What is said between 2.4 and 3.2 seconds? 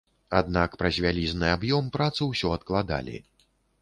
адкладалі.